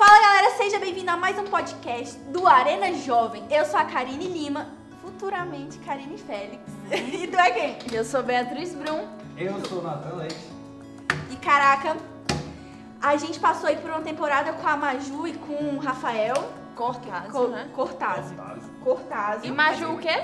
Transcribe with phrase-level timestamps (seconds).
[0.00, 3.44] Fala galera, seja bem-vindo a mais um podcast do Arena Jovem.
[3.50, 4.68] Eu sou a Karine Lima,
[5.02, 6.62] futuramente Karine Félix.
[6.90, 7.76] e tu é quem?
[7.92, 9.06] Eu sou Beatriz Brum.
[9.36, 10.48] Eu sou Natan Leite.
[11.30, 11.98] E caraca,
[12.98, 17.30] a gente passou aí por uma temporada com a Maju e com o Rafael Cortázio,
[17.30, 17.68] Co né?
[17.74, 18.36] Cortázio.
[18.38, 18.70] Cortázio.
[18.82, 19.48] Cortázio.
[19.50, 20.18] E Maju o quê?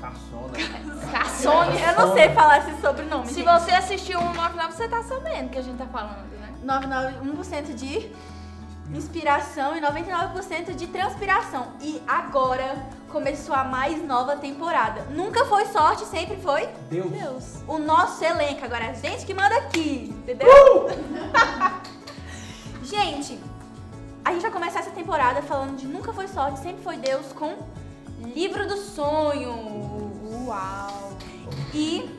[0.00, 0.52] Caçona.
[1.12, 1.82] Caçone.
[1.82, 3.26] Eu não sei falar esse sobrenome.
[3.26, 3.44] Se gente.
[3.44, 6.54] você assistiu o 199, você tá sabendo que a gente tá falando, né?
[6.62, 8.10] 99, 1% de
[8.94, 11.72] inspiração e 99% de transpiração.
[11.80, 15.02] E agora começou a mais nova temporada.
[15.10, 17.10] Nunca foi sorte, sempre foi Deus.
[17.10, 17.54] Deus.
[17.66, 20.48] O nosso elenco, agora é a gente que manda aqui, entendeu?
[22.82, 23.38] gente,
[24.24, 27.56] a gente vai começar essa temporada falando de Nunca Foi Sorte, Sempre Foi Deus com
[28.34, 29.52] Livro do Sonho.
[30.46, 31.12] Uau!
[31.72, 32.10] E,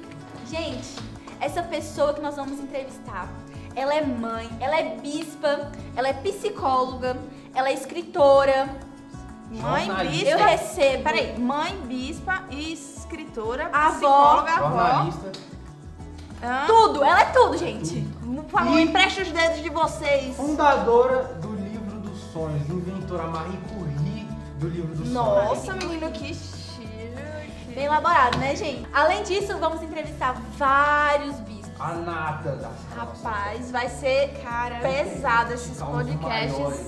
[0.50, 0.96] gente,
[1.40, 3.30] essa pessoa que nós vamos entrevistar,
[3.78, 7.16] ela é mãe, ela é bispa, ela é psicóloga,
[7.54, 8.68] ela é escritora.
[9.52, 10.30] Mãe, bispa.
[10.30, 11.04] Eu recebo.
[11.04, 13.92] Peraí, mãe, bispa, escritora, Avó.
[13.92, 14.68] psicóloga, avó.
[14.88, 15.32] Jornalista.
[16.44, 16.66] Hã?
[16.68, 18.02] Tudo, ela é tudo, gente.
[18.24, 20.36] Por favor, E- empreste os dedos de vocês.
[20.36, 22.68] Fundadora do livro dos sonhos.
[22.70, 24.28] Inventora Marie Curie
[24.60, 25.84] do livro dos Nossa, sonhos.
[25.86, 27.14] menino, que chique.
[27.74, 28.88] Bem elaborado, né, gente?
[28.94, 31.57] Além disso, vamos entrevistar vários bispos.
[31.80, 36.88] A nata da Rapaz, vai ser Cara, pesado esses podcasts.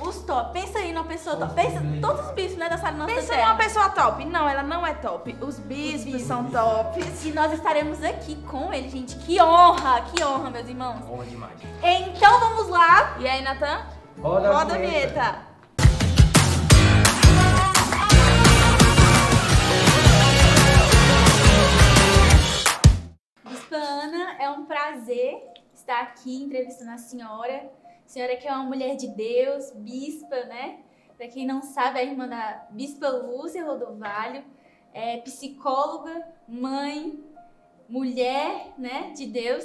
[0.00, 0.52] os top.
[0.52, 1.54] Pensa aí numa pessoa top.
[1.54, 3.48] Pensa, todos os bispos, né, da sala nossa Pensa terra.
[3.48, 4.24] numa pessoa top.
[4.24, 5.36] Não, ela não é top.
[5.40, 6.22] Os bispos, bispos.
[6.22, 7.24] são tops.
[7.24, 9.16] E nós estaremos aqui com ele, gente.
[9.16, 11.02] Que honra, que honra, meus irmãos.
[11.10, 11.58] Honra demais.
[11.82, 13.16] Então vamos lá.
[13.18, 13.80] E aí, Natan?
[14.20, 15.51] Roda, Roda a vinheta.
[23.72, 27.70] Bispa Ana, é um prazer estar aqui entrevistando a senhora.
[28.04, 30.80] A senhora que é uma mulher de Deus, bispa, né?
[31.16, 34.44] Pra quem não sabe, é a irmã da Bispa Lúcia Rodovalho,
[34.92, 37.18] é psicóloga, mãe,
[37.88, 39.64] mulher, né, de Deus.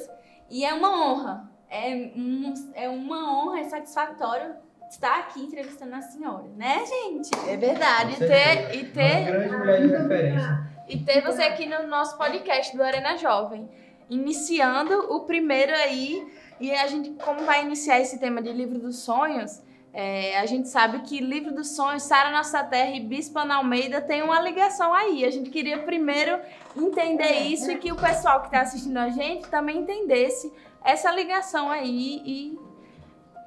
[0.50, 4.56] E é uma honra, é, um- é uma honra, é satisfatório
[4.90, 7.30] estar aqui entrevistando a senhora, né, gente?
[7.50, 8.14] É verdade.
[8.14, 10.68] E ter, e Uma ter, grande mulher de referência.
[10.88, 13.70] e ter você aqui no nosso podcast do Arena Jovem.
[14.09, 16.25] Iniciando o primeiro aí.
[16.59, 19.62] E a gente, como vai iniciar esse tema de livro dos sonhos,
[19.94, 24.00] é, a gente sabe que livro dos sonhos, Sara Nossa Terra e Bispo Ana Almeida
[24.00, 25.25] tem uma ligação aí.
[25.25, 26.40] A gente queria primeiro
[26.75, 30.53] entender isso e que o pessoal que está assistindo a gente também entendesse
[30.84, 32.22] essa ligação aí.
[32.25, 32.59] E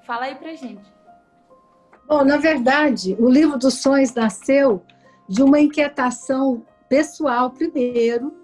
[0.05, 0.83] fala aí pra gente.
[2.09, 4.83] Bom, na verdade, o livro dos sonhos nasceu
[5.29, 8.35] de uma inquietação pessoal primeiro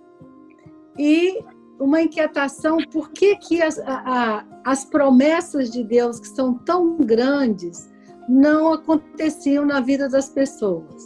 [0.96, 1.44] e
[1.78, 6.96] uma inquietação por que, que as, a- a- as promessas de Deus que são tão
[6.96, 7.90] grandes
[8.28, 11.04] não aconteciam na vida das pessoas.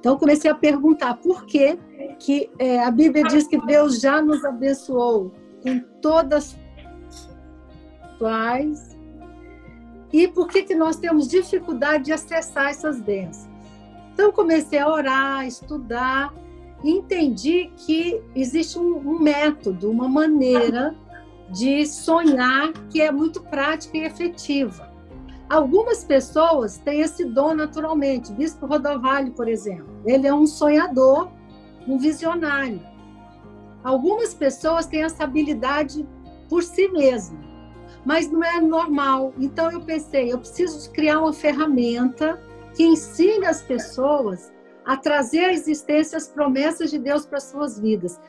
[0.00, 1.78] Então comecei a perguntar por que
[2.18, 6.56] que é, a Bíblia diz que Deus já nos abençoou com todas
[8.22, 8.94] as
[10.12, 13.52] e por que, que nós temos dificuldade de acessar essas bênçãos.
[14.12, 16.32] Então, comecei a orar, a estudar,
[16.82, 20.94] entendi que existe um, um método, uma maneira
[21.50, 24.92] de sonhar que é muito prática e efetiva.
[25.48, 28.32] Algumas pessoas têm esse dom naturalmente.
[28.32, 31.30] Bispo Rodovalho, por exemplo, ele é um sonhador,
[31.86, 32.80] um visionário.
[33.82, 36.06] Algumas pessoas têm essa habilidade
[36.48, 37.44] por si mesmo
[38.04, 39.32] mas não é normal.
[39.38, 42.40] Então eu pensei, eu preciso criar uma ferramenta
[42.76, 44.52] que ensine as pessoas
[44.84, 48.20] a trazer à existência as promessas de Deus para suas vidas.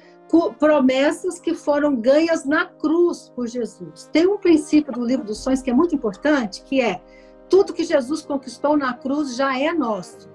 [0.60, 4.10] Promessas que foram ganhas na cruz por Jesus.
[4.12, 7.02] Tem um princípio do livro dos sonhos que é muito importante, que é
[7.50, 10.30] tudo que Jesus conquistou na cruz já é nosso,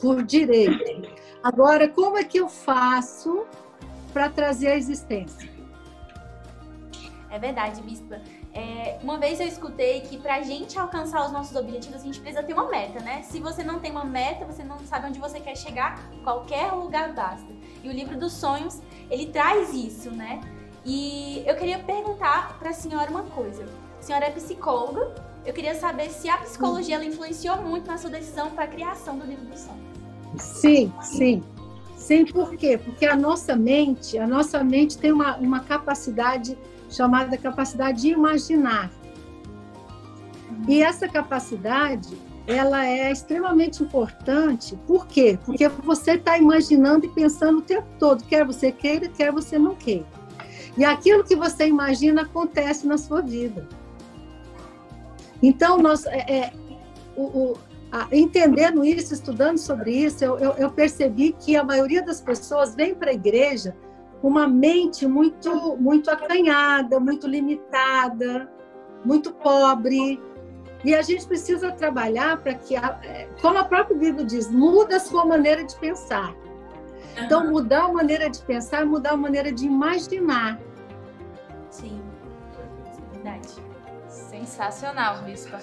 [0.00, 1.08] por direito.
[1.42, 3.46] Agora, como é que eu faço
[4.12, 5.50] para trazer à existência?
[7.30, 8.20] É verdade, bispa.
[8.54, 12.42] É, uma vez eu escutei que pra gente alcançar os nossos objetivos, a gente precisa
[12.42, 13.22] ter uma meta, né?
[13.22, 17.12] Se você não tem uma meta, você não sabe onde você quer chegar, qualquer lugar
[17.14, 17.50] basta.
[17.82, 20.40] E o livro dos sonhos, ele traz isso, né?
[20.84, 23.64] E eu queria perguntar pra senhora uma coisa.
[23.98, 25.14] A senhora é psicóloga,
[25.46, 29.16] eu queria saber se a psicologia ela influenciou muito na sua decisão para a criação
[29.18, 29.82] do livro dos sonhos.
[30.36, 31.42] Sim, sim.
[31.96, 32.76] Sim, por quê?
[32.76, 36.58] Porque a nossa mente, a nossa mente tem uma, uma capacidade
[36.92, 38.90] chamada capacidade de imaginar.
[40.68, 42.16] E essa capacidade,
[42.46, 44.76] ela é extremamente importante.
[44.86, 45.38] Por quê?
[45.44, 49.74] Porque você está imaginando e pensando o tempo todo, quer você queira, quer você não
[49.74, 50.06] queira.
[50.76, 53.68] E aquilo que você imagina acontece na sua vida.
[55.42, 56.52] Então, nós, é, é
[57.16, 57.58] o, o,
[57.90, 62.74] a, entendendo isso, estudando sobre isso, eu, eu, eu percebi que a maioria das pessoas
[62.74, 63.74] vem para a igreja
[64.22, 68.50] uma mente muito, muito acanhada, muito limitada,
[69.04, 70.20] muito pobre.
[70.84, 74.96] E a gente precisa trabalhar para que, a, é, como a própria Bíblia diz, muda
[74.96, 76.34] a sua maneira de pensar.
[77.16, 80.58] Então, mudar a maneira de pensar, mudar a maneira de imaginar.
[81.70, 82.00] Sim,
[83.12, 83.48] verdade.
[84.08, 85.58] Sensacional, Bispa.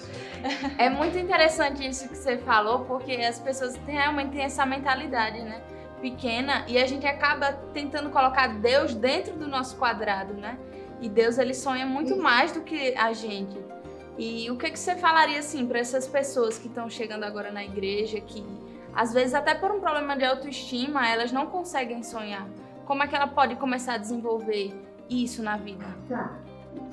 [0.78, 5.42] É muito interessante isso que você falou, porque as pessoas têm, realmente têm essa mentalidade,
[5.42, 5.60] né?
[6.00, 10.58] Pequena, e a gente acaba tentando colocar Deus dentro do nosso quadrado, né?
[11.00, 13.58] E Deus, ele sonha muito mais do que a gente.
[14.18, 17.64] E o que, que você falaria, assim, para essas pessoas que estão chegando agora na
[17.64, 18.44] igreja, que
[18.94, 22.46] às vezes até por um problema de autoestima, elas não conseguem sonhar?
[22.84, 24.74] Como é que ela pode começar a desenvolver
[25.08, 25.86] isso na vida?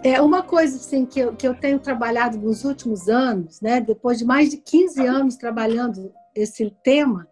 [0.03, 4.19] É uma coisa assim que eu, que eu tenho trabalhado nos últimos anos, né, depois
[4.19, 7.27] de mais de 15 anos trabalhando esse tema,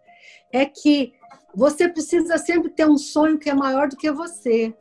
[0.52, 1.14] é que
[1.56, 4.76] você precisa sempre ter um sonho que é maior do que você.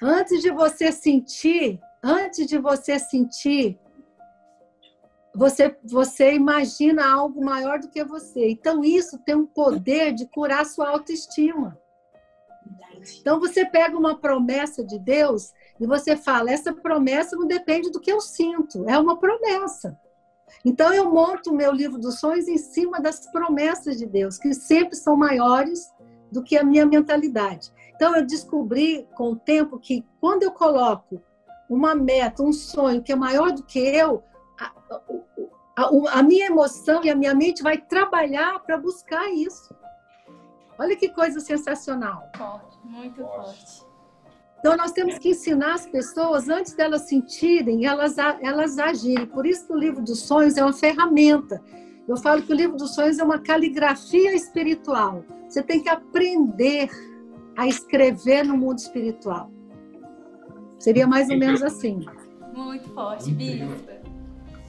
[0.00, 3.80] Antes de você sentir, antes de você sentir,
[5.34, 8.50] você, você imagina algo maior do que você.
[8.50, 11.76] Então, isso tem um poder de curar sua autoestima.
[13.20, 18.00] Então, você pega uma promessa de Deus e você fala: essa promessa não depende do
[18.00, 19.98] que eu sinto, é uma promessa.
[20.64, 24.54] Então, eu monto o meu livro dos sonhos em cima das promessas de Deus, que
[24.54, 25.92] sempre são maiores
[26.30, 27.72] do que a minha mentalidade.
[27.94, 31.20] Então, eu descobri com o tempo que quando eu coloco
[31.68, 34.22] uma meta, um sonho que é maior do que eu,
[34.58, 34.72] a,
[35.76, 39.74] a, a minha emoção e a minha mente vai trabalhar para buscar isso.
[40.78, 42.28] Olha que coisa sensacional.
[42.36, 43.91] Forte, muito forte.
[44.62, 49.26] Então, nós temos que ensinar as pessoas, antes delas sentirem, elas, elas agirem.
[49.26, 51.60] Por isso que o livro dos sonhos é uma ferramenta.
[52.06, 55.24] Eu falo que o livro dos sonhos é uma caligrafia espiritual.
[55.48, 56.88] Você tem que aprender
[57.56, 59.50] a escrever no mundo espiritual.
[60.78, 62.06] Seria mais ou menos assim.
[62.54, 64.01] Muito forte, Bispa.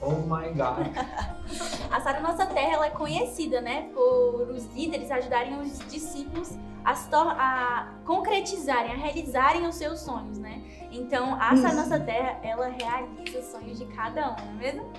[0.04, 0.86] Oh my God.
[1.90, 6.92] a Sara Nossa Terra ela é conhecida, né, por os líderes ajudarem os discípulos a,
[6.92, 10.62] a concretizarem, a realizarem os seus sonhos, né?
[10.92, 14.92] Então, a Sara Nossa Terra, ela realiza os sonhos de cada um, não é mesmo?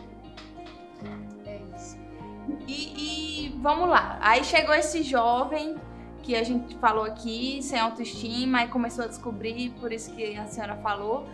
[1.46, 1.98] É isso.
[2.68, 4.18] E, e vamos lá.
[4.22, 5.76] Aí chegou esse jovem
[6.24, 10.48] que a gente falou aqui, sem autoestima, e começou a descobrir, por isso que a
[10.48, 11.28] senhora falou.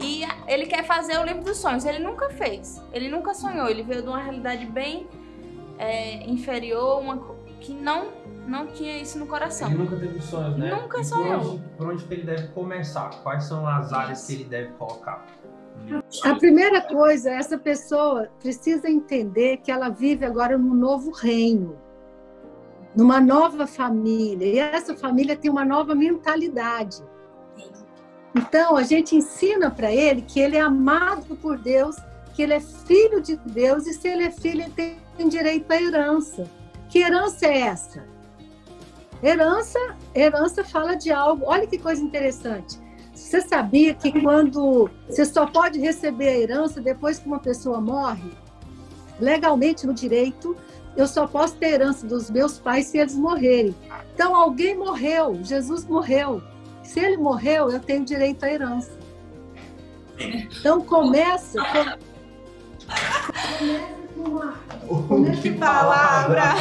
[0.00, 1.84] E ele quer fazer o livro dos sonhos.
[1.84, 2.82] Ele nunca fez.
[2.92, 3.68] Ele nunca sonhou.
[3.68, 5.06] Ele veio de uma realidade bem
[5.78, 7.18] é, inferior, uma,
[7.60, 9.68] que não não tinha isso no coração.
[9.68, 10.74] Ele nunca teve sonhos, né?
[10.74, 11.40] Nunca e sonhou.
[11.40, 13.10] Por onde, por onde que ele deve começar?
[13.22, 15.26] Quais são as áreas que ele deve colocar?
[16.24, 21.78] A primeira coisa, essa pessoa precisa entender que ela vive agora num novo reino
[22.94, 24.46] numa nova família.
[24.46, 27.02] E essa família tem uma nova mentalidade.
[28.38, 31.96] Então, a gente ensina para ele que ele é amado por Deus,
[32.34, 35.82] que ele é filho de Deus, e se ele é filho, ele tem direito à
[35.82, 36.48] herança.
[36.88, 38.04] Que herança é essa?
[39.20, 39.78] Herança,
[40.14, 41.46] herança fala de algo.
[41.46, 42.78] Olha que coisa interessante.
[43.12, 48.30] Você sabia que quando você só pode receber a herança depois que uma pessoa morre?
[49.18, 50.56] Legalmente no direito,
[50.96, 53.74] eu só posso ter herança dos meus pais se eles morrerem.
[54.14, 56.40] Então, alguém morreu, Jesus morreu.
[56.88, 58.98] Se ele morreu, eu tenho direito à herança.
[60.18, 61.62] Então, começa.
[65.06, 66.54] Começa que palavra!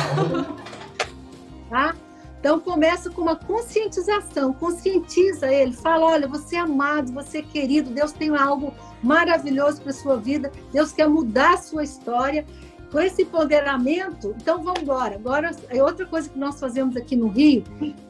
[1.70, 1.96] Tá?
[2.40, 7.90] Então começa com uma conscientização, conscientiza ele, fala, olha, você é amado, você é querido,
[7.90, 12.46] Deus tem algo maravilhoso para sua vida, Deus quer mudar a sua história
[12.92, 15.16] com esse empoderamento, então vamos embora.
[15.16, 17.64] Agora, é outra coisa que nós fazemos aqui no Rio,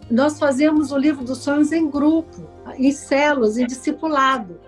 [0.10, 4.60] nós fazemos o livro dos sonhos em grupo, em células, em discipulado,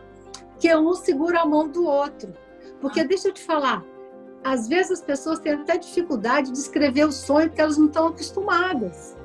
[0.60, 2.34] que um segura a mão do outro.
[2.82, 3.84] Porque deixa eu te falar,
[4.44, 8.08] às vezes as pessoas têm até dificuldade de escrever o sonho porque elas não estão
[8.08, 9.16] acostumadas.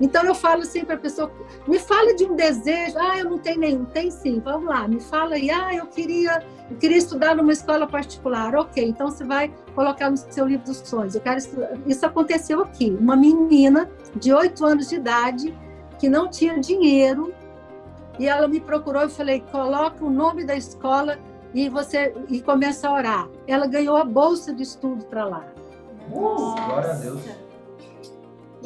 [0.00, 1.30] Então eu falo assim para a pessoa,
[1.66, 5.00] me fala de um desejo, ah, eu não tenho nenhum, tem sim, vamos lá, me
[5.00, 9.50] fala aí, ah, eu queria, eu queria estudar numa escola particular, ok, então você vai
[9.74, 11.70] colocar no seu livro dos sonhos, eu quero estudar.
[11.86, 15.56] Isso aconteceu aqui, uma menina de oito anos de idade
[15.98, 17.32] que não tinha dinheiro
[18.18, 21.18] e ela me procurou e falei, coloca o nome da escola
[21.54, 23.28] e você e começa a orar.
[23.46, 25.44] Ela ganhou a bolsa de estudo para lá.
[26.10, 27.45] Uh, glória a Deus.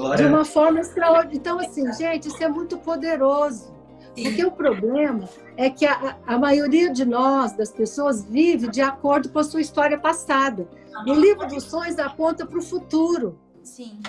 [0.00, 0.26] Glória.
[0.26, 1.36] De uma forma extraordinária.
[1.36, 3.78] Então, assim, gente, isso é muito poderoso.
[4.14, 9.28] Porque o problema é que a, a maioria de nós, das pessoas, vive de acordo
[9.28, 10.66] com a sua história passada.
[11.06, 13.38] O livro dos sonhos aponta para o futuro.
[13.62, 14.00] Sim.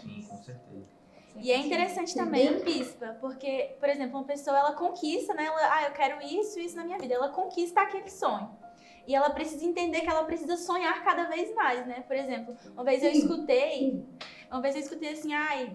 [0.00, 0.86] Sim, com certeza.
[1.36, 5.44] E é interessante também, Bispa, porque, por exemplo, uma pessoa ela conquista, né?
[5.44, 7.14] Ela, ah, eu quero isso, isso na minha vida.
[7.14, 8.50] Ela conquista aquele sonho.
[9.06, 12.04] E ela precisa entender que ela precisa sonhar cada vez mais, né?
[12.06, 14.04] Por exemplo, uma vez eu escutei,
[14.50, 15.74] uma vez eu escutei assim, ai,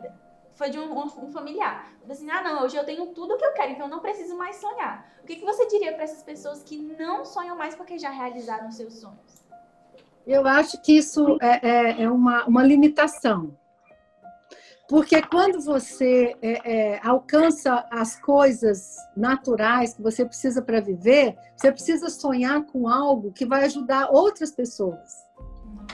[0.55, 1.91] foi de um, um, um familiar.
[1.95, 3.91] Eu falei assim, ah, não, hoje eu tenho tudo o que eu quero, então eu
[3.91, 5.07] não preciso mais sonhar.
[5.21, 8.71] O que, que você diria para essas pessoas que não sonham mais porque já realizaram
[8.71, 9.43] seus sonhos?
[10.25, 13.57] Eu acho que isso é, é, é uma, uma limitação.
[14.87, 21.71] Porque quando você é, é, alcança as coisas naturais que você precisa para viver, você
[21.71, 25.23] precisa sonhar com algo que vai ajudar outras pessoas.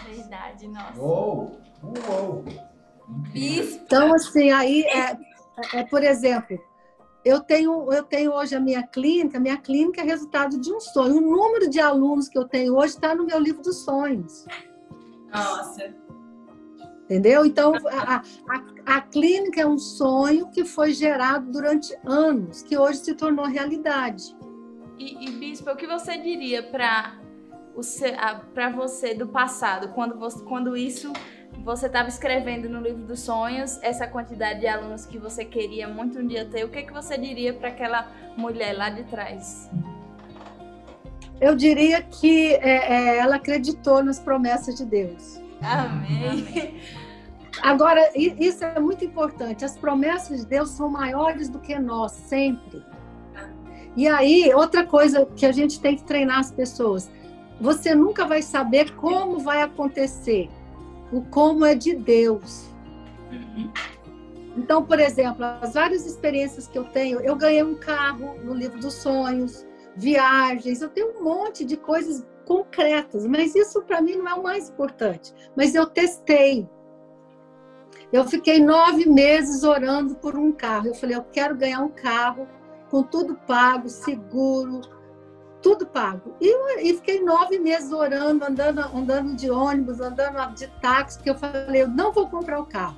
[0.05, 0.99] Verdade, nossa.
[0.99, 1.59] Uou!
[1.83, 2.43] Uou!
[3.33, 5.17] Então, assim, aí, é,
[5.73, 6.59] é, por exemplo,
[7.23, 11.17] eu tenho, eu tenho hoje a minha clínica, minha clínica é resultado de um sonho.
[11.17, 14.45] O número de alunos que eu tenho hoje está no meu livro dos sonhos.
[15.31, 15.93] Nossa.
[17.05, 17.45] Entendeu?
[17.45, 22.99] Então, a, a, a, clínica é um sonho que foi gerado durante anos, que hoje
[22.99, 24.37] se tornou realidade.
[24.97, 27.19] E, e Bispo, o que você diria para
[28.75, 31.11] você do passado, quando, você, quando isso
[31.63, 36.19] você estava escrevendo no livro dos sonhos essa quantidade de alunos que você queria muito
[36.19, 39.69] um dia ter, o que, que você diria para aquela mulher lá de trás?
[41.39, 45.41] Eu diria que é, é, ela acreditou nas promessas de Deus.
[45.61, 46.79] Amém.
[47.61, 49.65] Agora, isso é muito importante.
[49.65, 52.83] As promessas de Deus são maiores do que nós, sempre.
[53.95, 57.11] E aí, outra coisa que a gente tem que treinar as pessoas:
[57.59, 60.49] você nunca vai saber como vai acontecer.
[61.11, 62.69] O como é de Deus.
[64.55, 68.79] Então, por exemplo, as várias experiências que eu tenho, eu ganhei um carro no livro
[68.79, 74.27] dos sonhos, viagens, eu tenho um monte de coisas concretas, mas isso para mim não
[74.27, 75.33] é o mais importante.
[75.55, 76.67] Mas eu testei.
[78.11, 80.87] Eu fiquei nove meses orando por um carro.
[80.87, 82.47] Eu falei, eu quero ganhar um carro
[82.89, 84.81] com tudo pago, seguro,
[85.61, 86.35] tudo pago.
[86.39, 91.37] E, e fiquei nove meses orando, andando, andando de ônibus, andando de táxi, porque eu
[91.37, 92.97] falei, eu não vou comprar o carro.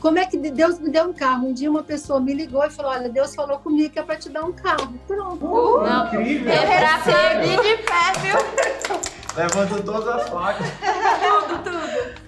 [0.00, 1.48] Como é que Deus me deu um carro?
[1.48, 4.16] Um dia uma pessoa me ligou e falou: Olha, Deus falou comigo que é para
[4.16, 4.92] te dar um carro.
[5.06, 5.44] Pronto.
[5.44, 6.52] Uh, não, incrível!
[6.52, 9.00] Eu recebi de pé, viu?
[9.34, 10.66] Levanta todas as placas.
[11.48, 12.25] tudo, tudo.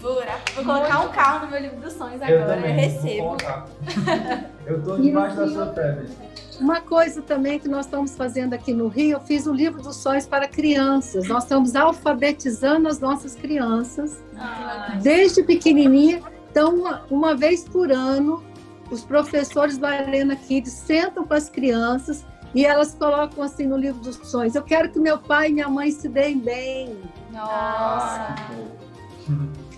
[0.00, 0.14] Vou,
[0.54, 2.32] vou colocar um carro no meu livro dos sonhos agora.
[2.32, 3.36] Eu, também, eu recebo.
[4.66, 6.04] Eu tô debaixo da sua fé,
[6.60, 9.96] uma coisa também que nós estamos fazendo aqui no Rio, eu fiz o livro dos
[9.96, 11.28] sonhos para crianças.
[11.28, 14.98] Nós estamos alfabetizando as nossas crianças Ai.
[14.98, 16.22] desde pequenininha.
[16.50, 18.42] Então, uma, uma vez por ano,
[18.90, 22.24] os professores da Arena Kids sentam com as crianças
[22.54, 25.68] e elas colocam assim no livro dos sonhos: Eu quero que meu pai e minha
[25.68, 26.96] mãe se deem bem.
[27.30, 28.34] Nossa!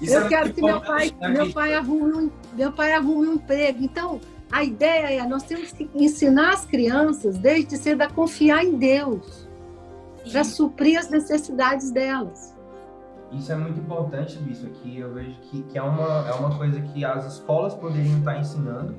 [0.02, 3.34] Eu é quero que meu pai, né, meu pai arrume um, meu pai arrume um
[3.34, 3.82] emprego.
[3.82, 8.76] Então, a ideia é, nós temos que ensinar as crianças, desde cedo, a confiar em
[8.76, 9.48] Deus,
[10.30, 12.56] para suprir as necessidades delas.
[13.32, 16.80] Isso é muito importante, Bispo, aqui eu vejo que, que é, uma, é uma coisa
[16.80, 18.94] que as escolas poderiam estar ensinando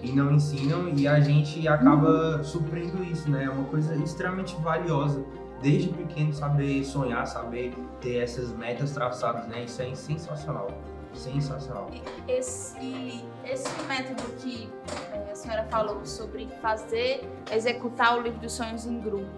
[0.00, 2.44] e não ensinam, e a gente acaba uhum.
[2.44, 3.44] suprindo isso, né?
[3.44, 5.24] É uma coisa extremamente valiosa.
[5.64, 9.64] Desde pequeno, saber sonhar, saber ter essas metas traçadas, né?
[9.64, 10.68] Isso é sensacional.
[11.14, 11.88] Sensacional.
[12.28, 14.70] Esse, esse método que
[15.10, 19.30] é, a senhora falou sobre fazer, executar o livro dos sonhos em grupo,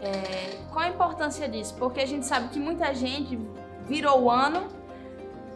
[0.00, 1.74] é, qual a importância disso?
[1.76, 3.36] Porque a gente sabe que muita gente
[3.84, 4.68] virou o ano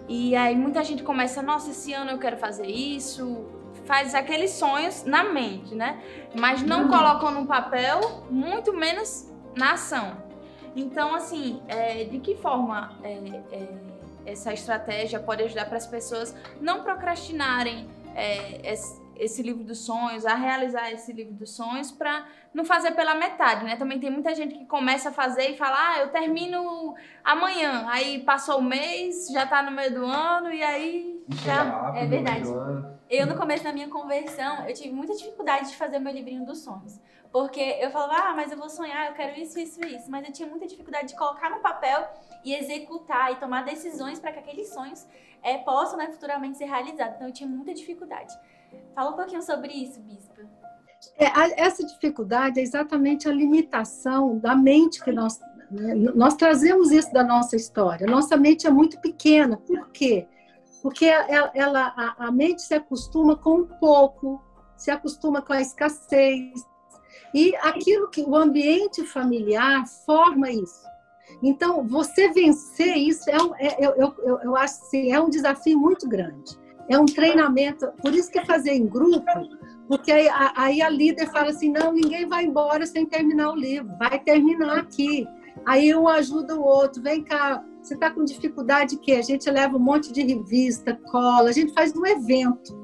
[0.08, 3.46] e aí muita gente começa, nossa, esse ano eu quero fazer isso,
[3.84, 6.02] faz aqueles sonhos na mente, né?
[6.34, 6.88] Mas não uhum.
[6.88, 10.16] colocam no papel, muito menos na ação.
[10.74, 13.18] Então, assim, é, de que forma é,
[13.52, 13.68] é,
[14.24, 18.60] essa estratégia pode ajudar para as pessoas não procrastinarem é,
[19.24, 23.64] esse, livro dos sonhos, a realizar esse livro dos sonhos, para não fazer pela metade,
[23.64, 23.76] né?
[23.76, 27.86] Também tem muita gente que começa a fazer e fala, ah, eu termino amanhã.
[27.88, 31.92] Aí passou o mês, já está no meio do ano e aí já...
[31.96, 32.48] é verdade.
[33.08, 36.58] Eu, no começo da minha conversão, eu tive muita dificuldade de fazer meu livrinho dos
[36.60, 36.98] sonhos.
[37.30, 40.10] Porque eu falava, ah, mas eu vou sonhar, eu quero isso, isso, isso.
[40.10, 42.06] Mas eu tinha muita dificuldade de colocar no papel
[42.44, 45.06] e executar e tomar decisões para que aqueles sonhos
[45.42, 47.16] é, possam né, futuramente ser realizados.
[47.16, 48.34] Então eu tinha muita dificuldade.
[48.94, 50.42] Fala um pouquinho sobre isso, Bispa.
[51.18, 55.40] É, essa dificuldade é exatamente a limitação da mente que nós.
[55.70, 58.06] Né, nós trazemos isso da nossa história.
[58.06, 59.56] Nossa mente é muito pequena.
[59.56, 60.28] Por quê?
[60.82, 64.42] Porque ela, ela a, a mente se acostuma com pouco,
[64.76, 66.52] se acostuma com a escassez.
[67.34, 70.82] E aquilo que o ambiente familiar forma isso.
[71.42, 75.78] Então, você vencer isso é, um, é eu, eu, eu acho assim, é um desafio
[75.78, 76.60] muito grande.
[76.92, 79.24] É um treinamento, por isso que é fazer em grupo,
[79.88, 83.56] porque aí a, aí a líder fala assim: não, ninguém vai embora sem terminar o
[83.56, 85.26] livro, vai terminar aqui.
[85.64, 89.74] Aí um ajuda o outro, vem cá, você está com dificuldade que a gente leva
[89.74, 92.78] um monte de revista, cola, a gente faz um evento.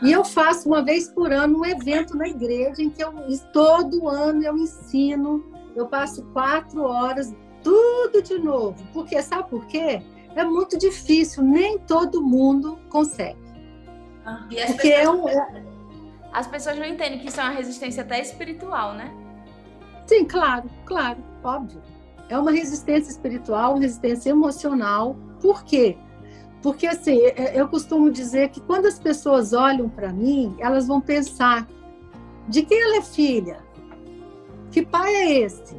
[0.00, 3.12] E eu faço uma vez por ano um evento na igreja em que eu
[3.52, 8.76] todo ano eu ensino, eu passo quatro horas, tudo de novo.
[8.92, 10.00] Porque sabe por quê?
[10.36, 13.38] É muito difícil, nem todo mundo consegue.
[14.24, 14.86] Ah, Porque pessoas...
[14.86, 15.64] é um, é...
[16.32, 19.12] As pessoas não entendem que isso é uma resistência até espiritual, né?
[20.06, 21.82] Sim, claro, claro, óbvio.
[22.28, 25.16] É uma resistência espiritual, uma resistência emocional.
[25.40, 25.98] Por quê?
[26.62, 31.00] Porque, assim, é, eu costumo dizer que quando as pessoas olham para mim, elas vão
[31.00, 31.66] pensar:
[32.46, 33.60] de quem ela é filha?
[34.70, 35.74] Que pai é esse?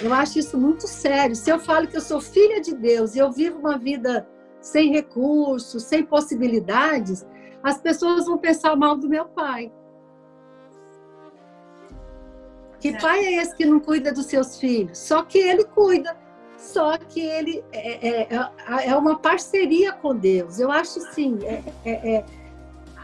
[0.00, 1.36] Eu acho isso muito sério.
[1.36, 4.28] Se eu falo que eu sou filha de Deus e eu vivo uma vida
[4.60, 7.24] sem recursos, sem possibilidades,
[7.62, 9.72] as pessoas vão pensar mal do meu pai.
[12.80, 14.98] Que pai é esse que não cuida dos seus filhos?
[14.98, 16.14] Só que ele cuida
[16.56, 20.58] só que ele é, é, é, é uma parceria com Deus.
[20.58, 22.24] Eu acho sim, é, é, é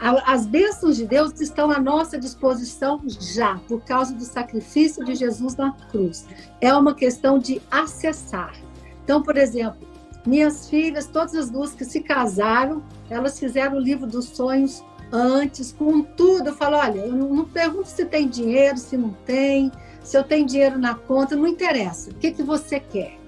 [0.01, 5.55] as bênçãos de Deus estão à nossa disposição já, por causa do sacrifício de Jesus
[5.55, 6.25] na cruz.
[6.59, 8.55] É uma questão de acessar.
[9.03, 9.87] Então, por exemplo,
[10.25, 15.71] minhas filhas, todas as duas que se casaram, elas fizeram o livro dos sonhos antes,
[15.71, 16.49] com tudo.
[16.49, 19.71] Eu falo, olha, eu não pergunto se tem dinheiro, se não tem,
[20.03, 22.09] se eu tenho dinheiro na conta, não interessa.
[22.09, 23.20] O que, que você quer?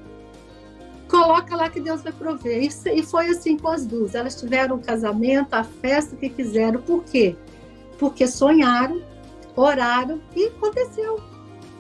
[1.14, 2.64] Coloca lá que Deus vai prover.
[2.64, 4.16] E foi assim com as duas.
[4.16, 6.82] Elas tiveram o casamento, a festa que quiseram.
[6.82, 7.36] Por quê?
[8.00, 9.00] Porque sonharam,
[9.56, 11.22] oraram e aconteceu.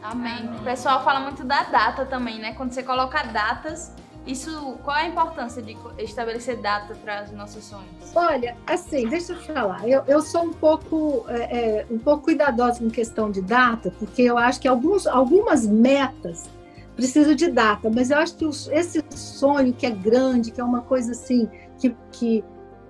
[0.04, 0.50] Amém.
[0.60, 2.54] O pessoal fala muito da data também, né?
[2.54, 3.92] Quando você coloca datas,
[4.28, 7.88] isso, qual é a importância de estabelecer data para os nossos sonhos?
[8.14, 9.88] Olha, assim, deixa eu falar.
[9.88, 14.22] Eu, eu sou um pouco, é, é, um pouco cuidadosa com questão de data, porque
[14.22, 16.50] eu acho que alguns, algumas metas
[16.96, 20.82] precisa de data, mas eu acho que esse sonho que é grande, que é uma
[20.82, 22.44] coisa assim, que, que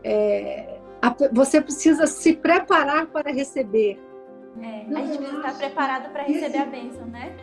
[0.04, 0.80] é,
[1.32, 4.00] você precisa se preparar para receber.
[4.62, 7.36] É, a gente precisa estar preparado para receber esse, a bênção, né?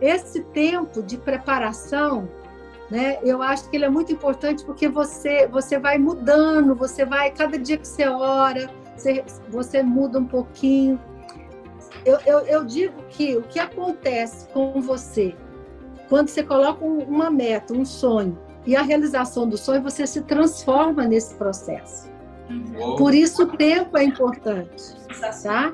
[0.00, 2.28] Esse tempo de preparação,
[2.90, 7.30] né, eu acho que ele é muito importante porque você, você vai mudando, você vai,
[7.30, 11.00] cada dia que você ora, você, você muda um pouquinho.
[12.04, 15.36] Eu, eu, eu digo que o que acontece com você
[16.12, 21.06] quando você coloca uma meta, um sonho, e a realização do sonho, você se transforma
[21.06, 22.06] nesse processo.
[22.50, 22.96] Uhum.
[22.96, 24.94] Por isso o tempo é importante,
[25.42, 25.72] tá?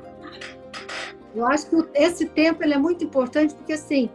[1.35, 4.09] Eu acho que esse tempo ele é muito importante porque assim,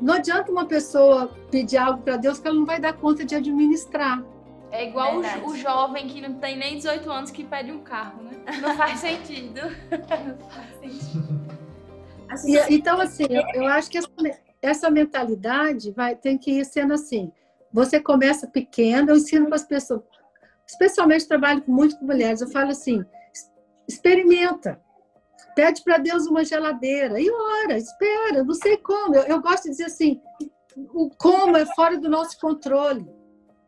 [0.00, 3.34] não adianta uma pessoa pedir algo para Deus que ela não vai dar conta de
[3.34, 4.24] administrar.
[4.70, 8.22] É igual o, o, jovem que não tem nem 18 anos que pede um carro,
[8.22, 8.30] né?
[8.62, 9.60] Não faz sentido.
[9.92, 11.38] não faz sentido.
[12.30, 14.08] Assim, e, então, assim, eu, eu acho que essa,
[14.66, 17.32] essa mentalidade vai tem que ir sendo assim.
[17.72, 20.02] Você começa pequeno, eu ensino para as pessoas,
[20.66, 23.04] especialmente trabalho muito com mulheres, eu falo assim:
[23.86, 24.80] experimenta.
[25.54, 29.14] Pede para Deus uma geladeira e ora, espera, não sei como.
[29.14, 30.20] Eu, eu, gosto de dizer assim:
[30.92, 33.08] o como é fora do nosso controle.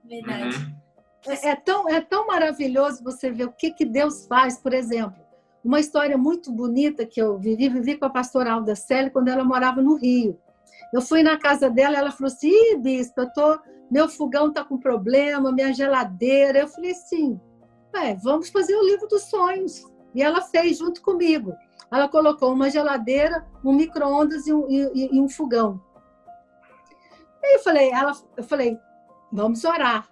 [0.05, 0.57] Verdade.
[0.57, 0.79] Uhum.
[1.27, 5.19] É, é, tão, é tão maravilhoso você ver o que, que Deus faz, por exemplo.
[5.65, 9.45] Uma história muito bonita que eu vivi, vivi com a pastora Alda Célia quando ela
[9.45, 10.39] morava no Rio.
[10.93, 13.59] Eu fui na casa dela, ela falou assim: Ih, bispo, eu tô,
[13.91, 16.61] meu fogão tá com problema, minha geladeira.
[16.61, 17.41] Eu falei assim:
[18.23, 19.85] vamos fazer o livro dos sonhos.
[20.15, 21.55] E ela fez junto comigo.
[21.91, 25.81] Ela colocou uma geladeira, um micro-ondas e, um, e, e um fogão.
[27.43, 28.79] E eu falei, ela, eu falei,
[29.33, 30.09] vamos orar.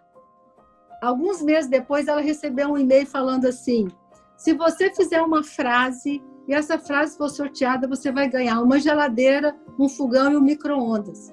[1.02, 3.88] Alguns meses depois, ela recebeu um e-mail falando assim:
[4.37, 9.55] se você fizer uma frase e essa frase for sorteada, você vai ganhar uma geladeira,
[9.78, 11.32] um fogão e um micro-ondas.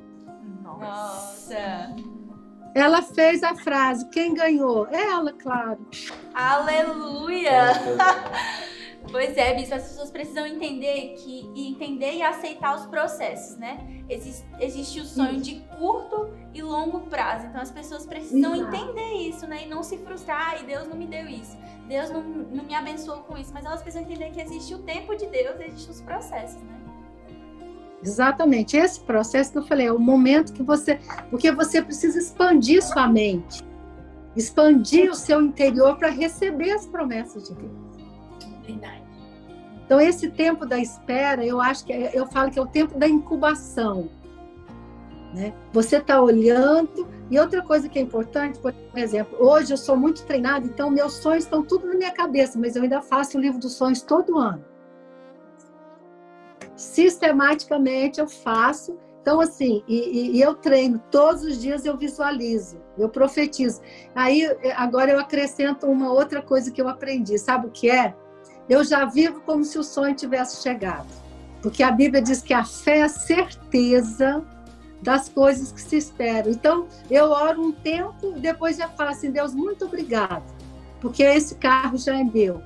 [0.61, 1.95] Nossa!
[2.75, 4.09] Ela fez a frase.
[4.09, 4.87] Quem ganhou?
[4.87, 5.85] Ela, claro.
[6.33, 7.71] Aleluia!
[9.11, 14.03] Pois é, Bispo, as pessoas precisam entender que entender e aceitar os processos, né?
[14.09, 17.47] Existe, existe o sonho de curto e longo prazo.
[17.47, 18.75] Então as pessoas precisam Exato.
[18.75, 19.65] entender isso, né?
[19.65, 21.57] E não se frustrar, e Deus não me deu isso.
[21.87, 23.53] Deus não, não me abençoou com isso.
[23.53, 26.82] Mas elas precisam entender que existe o tempo de Deus, existem os processos, né?
[28.03, 28.75] Exatamente.
[28.75, 30.99] Esse processo que eu falei, é o momento que você.
[31.29, 33.63] Porque você precisa expandir sua mente,
[34.35, 37.71] expandir o seu interior para receber as promessas de Deus.
[38.65, 39.03] Verdade.
[39.85, 42.97] Então, esse tempo da espera, eu acho que é, eu falo que é o tempo
[42.97, 44.09] da incubação.
[45.33, 45.53] Né?
[45.71, 47.07] Você está olhando.
[47.29, 51.13] E outra coisa que é importante, por exemplo, hoje eu sou muito treinada, então meus
[51.13, 54.37] sonhos estão tudo na minha cabeça, mas eu ainda faço o livro dos sonhos todo
[54.37, 54.63] ano.
[56.83, 58.97] Sistematicamente eu faço.
[59.21, 63.81] Então, assim, e, e eu treino, todos os dias eu visualizo, eu profetizo.
[64.13, 68.13] Aí, agora eu acrescento uma outra coisa que eu aprendi, sabe o que é?
[68.69, 71.07] eu já vivo como se o sonho tivesse chegado.
[71.61, 74.43] Porque a Bíblia diz que a fé é a certeza
[75.01, 76.51] das coisas que se esperam.
[76.51, 80.43] Então, eu oro um tempo depois já falo assim: Deus, muito obrigado,
[80.99, 82.61] porque esse carro já é meu.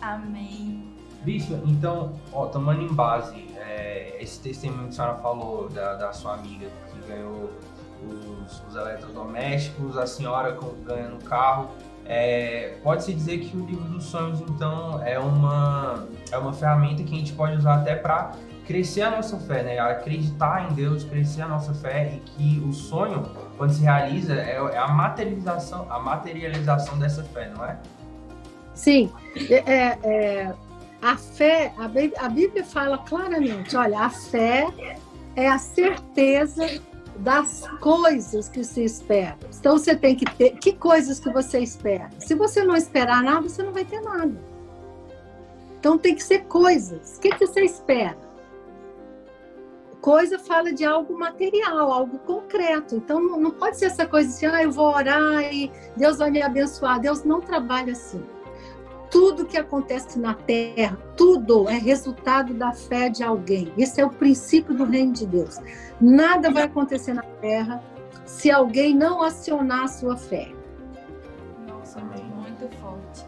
[0.00, 0.77] Amém.
[1.28, 6.10] Bispo, então, ó, tomando em base é, esse testemunho que a senhora falou da, da
[6.10, 7.50] sua amiga que ganhou
[8.02, 11.68] os, os eletrodomésticos, a senhora ganhando o carro.
[12.06, 17.14] É, Pode-se dizer que o livro dos sonhos, então, é uma, é uma ferramenta que
[17.14, 18.32] a gente pode usar até para
[18.66, 19.78] crescer a nossa fé, né?
[19.78, 23.22] Acreditar em Deus, crescer a nossa fé e que o sonho,
[23.58, 27.76] quando se realiza, é, é a materialização, a materialização dessa fé, não é?
[28.72, 29.12] Sim,
[29.50, 30.67] é, é, é
[31.00, 34.66] a fé, a, Bíblia fala claramente, olha, a fé
[35.36, 36.66] é a certeza
[37.18, 39.36] das coisas que se espera.
[39.58, 42.10] Então você tem que ter que coisas que você espera.
[42.18, 44.36] Se você não esperar nada, você não vai ter nada.
[45.78, 47.16] Então tem que ser coisas.
[47.16, 48.18] O que, que você espera?
[50.00, 52.96] Coisa fala de algo material, algo concreto.
[52.96, 56.30] Então não, não pode ser essa coisa assim, ah, eu vou orar e Deus vai
[56.30, 57.00] me abençoar.
[57.00, 58.24] Deus não trabalha assim
[59.10, 63.72] tudo que acontece na terra, tudo é resultado da fé de alguém.
[63.76, 65.58] Esse é o princípio do reino de Deus.
[66.00, 67.82] Nada vai acontecer na terra
[68.26, 70.48] se alguém não acionar a sua fé.
[71.66, 73.24] Nossa, muito forte.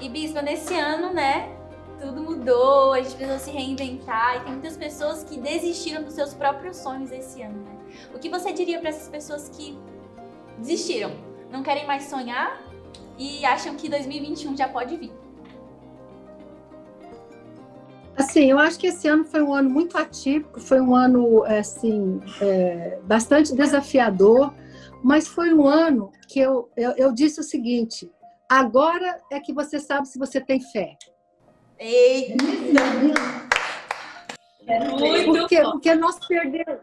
[0.00, 1.56] E Bispo, nesse ano, né?
[2.00, 6.32] Tudo mudou, a gente precisou se reinventar e tem muitas pessoas que desistiram dos seus
[6.32, 7.76] próprios sonhos esse ano, né?
[8.14, 9.78] O que você diria para essas pessoas que
[10.56, 11.10] desistiram?
[11.50, 12.69] Não querem mais sonhar
[13.20, 15.12] e acham que 2021 já pode vir?
[18.16, 22.20] Assim, eu acho que esse ano foi um ano muito atípico, foi um ano assim
[22.40, 24.54] é, bastante desafiador,
[25.02, 28.10] mas foi um ano que eu, eu, eu, disse o seguinte:
[28.48, 30.96] agora é que você sabe se você tem fé.
[31.78, 32.34] Eita!
[34.66, 35.62] É muito Por quê?
[35.62, 36.80] Porque nós perdemos,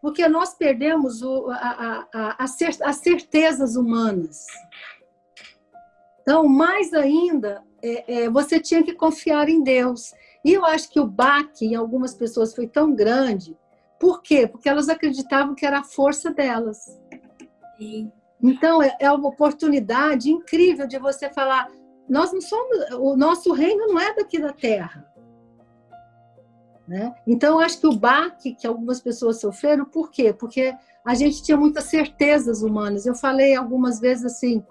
[0.00, 4.46] porque nós perdemos o, a, a, a, as certezas humanas.
[6.26, 10.12] Então, mais ainda, é, é, você tinha que confiar em Deus.
[10.44, 13.56] E eu acho que o baque em algumas pessoas foi tão grande.
[14.00, 14.48] Por quê?
[14.48, 17.00] Porque elas acreditavam que era a força delas.
[17.78, 18.10] Sim.
[18.42, 21.70] Então, é, é uma oportunidade incrível de você falar:
[22.08, 25.06] nós não somos, o nosso reino não é daqui da terra.
[26.88, 27.14] Né?
[27.24, 30.32] Então, eu acho que o baque que algumas pessoas sofreram, por quê?
[30.32, 33.06] Porque a gente tinha muitas certezas humanas.
[33.06, 34.64] Eu falei algumas vezes assim: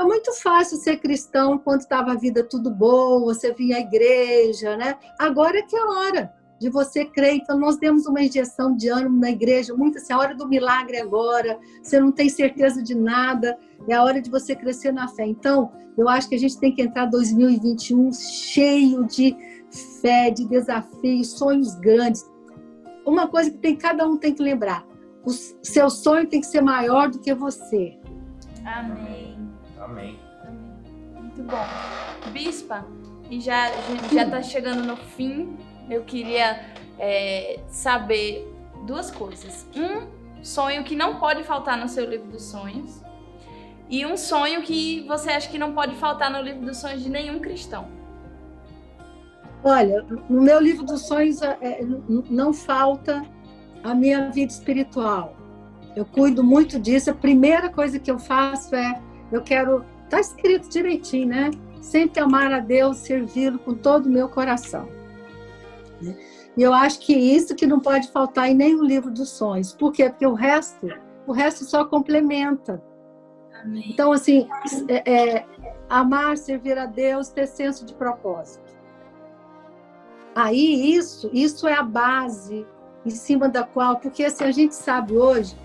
[0.00, 4.76] é muito fácil ser cristão quando estava a vida tudo boa, você vinha à igreja,
[4.76, 4.96] né?
[5.18, 7.34] Agora é que é a hora de você crer.
[7.36, 10.98] Então, nós demos uma injeção de ânimo na igreja, muito assim, a hora do milagre
[10.98, 13.58] agora, você não tem certeza de nada,
[13.88, 15.26] é a hora de você crescer na fé.
[15.26, 19.36] Então, eu acho que a gente tem que entrar 2021 cheio de
[20.00, 22.28] fé, de desafios, sonhos grandes.
[23.06, 24.86] Uma coisa que tem, cada um tem que lembrar:
[25.24, 27.98] o seu sonho tem que ser maior do que você.
[28.64, 29.39] Amém.
[29.90, 30.16] Amém.
[31.16, 31.64] Muito bom.
[32.32, 32.86] Bispa,
[33.28, 33.70] e já
[34.12, 35.56] já está chegando no fim,
[35.90, 36.64] eu queria
[36.96, 38.46] é, saber
[38.86, 39.66] duas coisas.
[39.74, 43.02] Um sonho que não pode faltar no seu livro dos sonhos
[43.88, 47.10] e um sonho que você acha que não pode faltar no livro dos sonhos de
[47.10, 47.88] nenhum cristão.
[49.64, 51.80] Olha, no meu livro dos sonhos é,
[52.30, 53.24] não falta
[53.82, 55.36] a minha vida espiritual.
[55.96, 57.10] Eu cuido muito disso.
[57.10, 61.50] A primeira coisa que eu faço é eu quero, tá escrito direitinho, né?
[61.80, 64.88] Sempre amar a Deus, servi-lo com todo o meu coração.
[66.00, 66.16] Né?
[66.56, 69.72] E eu acho que isso que não pode faltar em nenhum livro dos sonhos.
[69.72, 70.10] Por quê?
[70.10, 70.88] Porque o resto,
[71.26, 72.82] o resto só complementa.
[73.62, 73.84] Amém.
[73.88, 74.48] Então, assim,
[74.88, 75.46] é, é,
[75.88, 78.70] amar, servir a Deus, ter senso de propósito.
[80.34, 82.66] Aí isso, isso é a base
[83.04, 85.56] em cima da qual, porque assim, a gente sabe hoje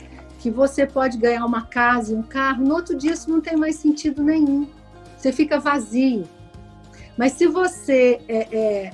[0.46, 3.58] que você pode ganhar uma casa e um carro, no outro dia isso não tem
[3.58, 4.70] mais sentido nenhum.
[5.18, 6.24] Você fica vazio.
[7.18, 8.94] Mas se você é, é,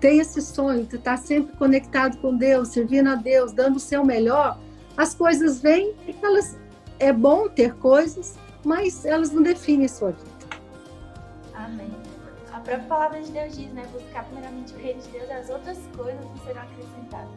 [0.00, 4.04] tem esse sonho de estar sempre conectado com Deus, servindo a Deus, dando o seu
[4.04, 4.58] melhor,
[4.96, 6.58] as coisas vêm, elas
[6.98, 10.30] é bom ter coisas, mas elas não definem a sua vida.
[11.54, 11.92] Amém.
[12.48, 13.86] A própria palavra de Deus diz, né?
[13.92, 17.30] Buscar primeiramente o reino de Deus as outras coisas serão acrescentadas.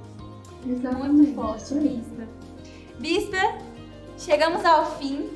[0.65, 1.11] Exatamente.
[1.11, 2.44] Muito forte, Bispa.
[2.99, 3.37] Bispa,
[4.17, 5.29] chegamos ao fim.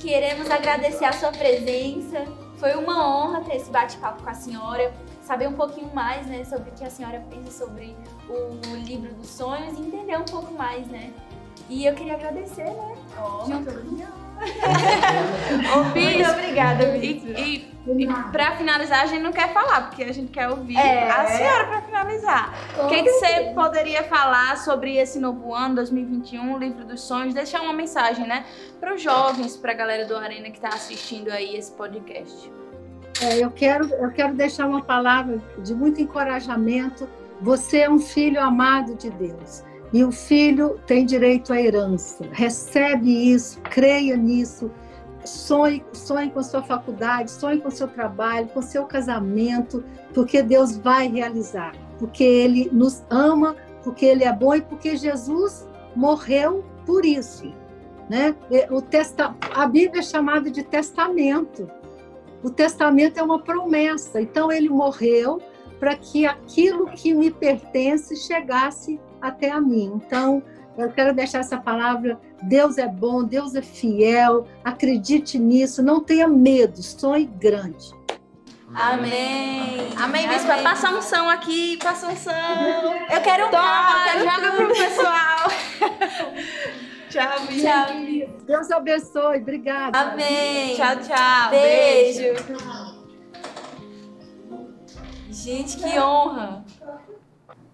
[0.00, 2.24] Queremos agradecer a sua presença.
[2.56, 6.70] Foi uma honra ter esse bate-papo com a senhora, saber um pouquinho mais, né, sobre
[6.70, 7.96] o que a senhora pensa sobre
[8.28, 11.12] o livro dos sonhos e entender um pouco mais, né?
[11.68, 12.96] E eu queria agradecer, né?
[13.18, 13.70] Oh, Junto-
[15.76, 17.40] Ô, Bis, Muito obrigada, e, Bispa.
[17.40, 21.10] e, e pra finalizar, a gente não quer falar, porque a gente quer ouvir É.
[21.10, 22.54] a senhora pra finalizar.
[22.78, 27.34] O que, que você poderia falar sobre esse novo ano, 2021, Livro dos Sonhos?
[27.34, 28.44] Deixar uma mensagem, né?
[28.78, 32.50] Para os jovens, pra galera do Arena que tá assistindo aí esse podcast.
[33.22, 37.08] É, eu, quero, eu quero deixar uma palavra de muito encorajamento.
[37.42, 39.62] Você é um filho amado de Deus.
[39.92, 42.24] E o filho tem direito à herança.
[42.32, 44.70] Recebe isso, creia nisso.
[45.24, 51.08] Sonhe, sonhe com sua faculdade, sonhe com seu trabalho, com seu casamento, porque Deus vai
[51.08, 51.74] realizar.
[51.98, 57.52] Porque Ele nos ama, porque Ele é bom e porque Jesus morreu por isso.
[58.08, 58.34] Né?
[58.70, 61.70] O testa, a Bíblia é chamada de testamento.
[62.42, 64.20] O testamento é uma promessa.
[64.20, 65.40] Então ele morreu
[65.78, 69.92] para que aquilo que me pertence chegasse até a mim.
[69.94, 70.42] Então
[70.76, 74.46] eu quero deixar essa palavra: Deus é bom, Deus é fiel.
[74.64, 77.98] Acredite nisso, não tenha medo, sonhe grande.
[78.74, 79.88] Amém.
[79.96, 80.58] Amém, Bispa.
[80.62, 82.32] Passa a unção aqui, passa a unção.
[83.12, 85.50] Eu quero um Toma, quero joga pro pessoal.
[87.10, 87.68] Tchau, Bispa.
[87.68, 88.44] Tchau.
[88.46, 89.98] Deus abençoe, obrigada.
[89.98, 90.76] Amém.
[90.76, 91.50] Tchau, tchau.
[91.50, 92.34] Beijo.
[95.30, 96.64] Gente, que honra.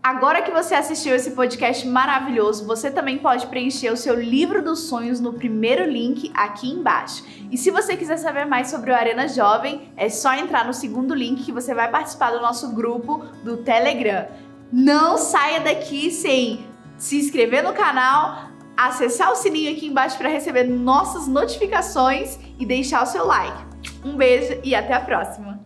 [0.06, 4.88] Agora que você assistiu esse podcast maravilhoso, você também pode preencher o seu livro dos
[4.88, 7.24] sonhos no primeiro link aqui embaixo.
[7.50, 11.12] E se você quiser saber mais sobre o Arena Jovem, é só entrar no segundo
[11.12, 14.28] link que você vai participar do nosso grupo do Telegram.
[14.72, 16.64] Não saia daqui sem
[16.96, 23.02] se inscrever no canal, acessar o sininho aqui embaixo para receber nossas notificações e deixar
[23.02, 23.66] o seu like.
[24.04, 25.65] Um beijo e até a próxima!